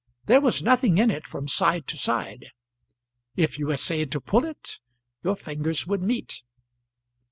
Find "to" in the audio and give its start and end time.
1.85-1.95, 4.13-4.19